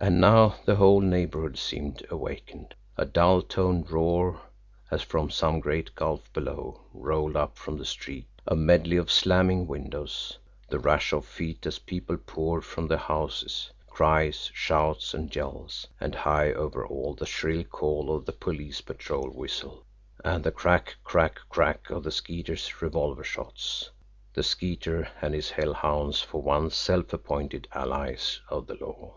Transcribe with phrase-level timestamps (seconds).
[0.00, 2.76] And now the whole neighbourhood seemed awakened.
[2.96, 4.40] A dull toned roar,
[4.92, 9.66] as from some great gulf below, rolled up from the street, a medley of slamming
[9.66, 10.38] windows,
[10.68, 16.14] the rush of feet as people poured from the houses, cries, shouts, and yells and
[16.14, 19.84] high over all the shrill call of the police patrol whistle
[20.24, 23.90] and the CRACK, CRACK, CRACK of the Skeeter's revolver shots
[24.32, 29.16] the Skeeter and his hellhounds for once self appointed allies of the law!